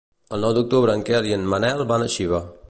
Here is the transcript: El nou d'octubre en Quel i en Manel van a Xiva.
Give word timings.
El 0.37 0.45
nou 0.45 0.55
d'octubre 0.57 0.95
en 1.01 1.05
Quel 1.11 1.29
i 1.33 1.37
en 1.37 1.45
Manel 1.53 1.85
van 1.93 2.07
a 2.09 2.13
Xiva. 2.17 2.43